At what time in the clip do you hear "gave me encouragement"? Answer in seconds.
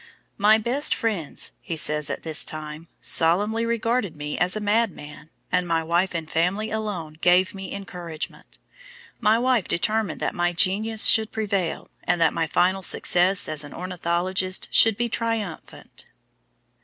7.21-8.57